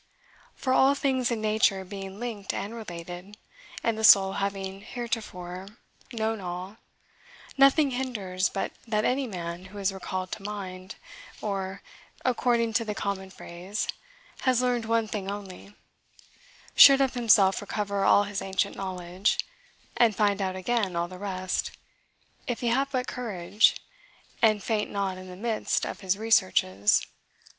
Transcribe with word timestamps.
"For, 0.55 0.73
all 0.73 0.95
things 0.95 1.29
in 1.29 1.41
nature 1.41 1.85
being 1.85 2.19
linked 2.19 2.55
and 2.55 2.73
related, 2.73 3.37
and 3.83 3.99
the 3.99 4.03
soul 4.03 4.33
having 4.33 4.81
heretofore 4.81 5.67
known 6.11 6.39
all, 6.41 6.77
nothing 7.55 7.91
hinders 7.91 8.49
but 8.49 8.71
that 8.87 9.05
any 9.05 9.27
man 9.27 9.65
who 9.65 9.77
has 9.77 9.93
recalled 9.93 10.31
to 10.31 10.41
mind, 10.41 10.95
or, 11.39 11.83
according 12.25 12.73
to 12.73 12.83
the 12.83 12.95
common 12.95 13.29
phrase, 13.29 13.87
has 14.39 14.59
learned 14.63 14.85
one 14.85 15.07
thing 15.07 15.29
only, 15.29 15.75
should 16.75 16.99
of 16.99 17.13
himself 17.13 17.61
recover 17.61 18.03
all 18.03 18.23
his 18.23 18.41
ancient 18.41 18.75
knowledge, 18.75 19.37
and 19.95 20.15
find 20.15 20.41
out 20.41 20.55
again 20.55 20.95
all 20.95 21.07
the 21.07 21.19
rest, 21.19 21.77
if 22.47 22.61
he 22.61 22.69
have 22.69 22.89
but 22.89 23.05
courage, 23.07 23.75
and 24.41 24.63
faint 24.63 24.89
not 24.89 25.19
in 25.19 25.27
the 25.27 25.35
midst 25.35 25.85
of 25.85 25.99
his 25.99 26.17
researches. 26.17 27.05